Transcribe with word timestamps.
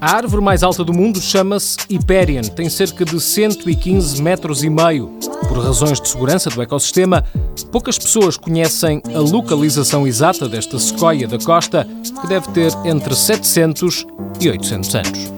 A 0.00 0.16
árvore 0.16 0.42
mais 0.42 0.62
alta 0.62 0.82
do 0.82 0.94
mundo 0.94 1.20
chama-se 1.20 1.76
Hyperion, 1.90 2.44
tem 2.44 2.70
cerca 2.70 3.04
de 3.04 3.20
115 3.20 4.22
metros 4.22 4.64
e 4.64 4.70
meio 4.70 5.20
por 5.52 5.62
razões 5.62 6.00
de 6.00 6.08
segurança 6.08 6.48
do 6.48 6.62
ecossistema, 6.62 7.22
poucas 7.70 7.98
pessoas 7.98 8.38
conhecem 8.38 9.02
a 9.14 9.18
localização 9.18 10.06
exata 10.06 10.48
desta 10.48 10.78
sequoia 10.78 11.28
da 11.28 11.38
costa, 11.38 11.86
que 12.20 12.26
deve 12.26 12.48
ter 12.52 12.72
entre 12.86 13.14
700 13.14 14.06
e 14.40 14.48
800 14.48 14.94
anos. 14.94 15.32